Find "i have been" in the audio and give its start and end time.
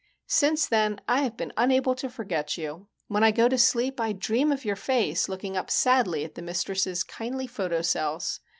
1.07-1.53